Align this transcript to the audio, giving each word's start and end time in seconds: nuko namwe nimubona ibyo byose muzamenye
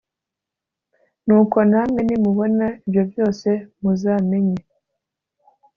nuko 1.25 1.57
namwe 1.71 2.01
nimubona 2.07 2.65
ibyo 2.85 3.01
byose 3.11 3.49
muzamenye 3.81 4.57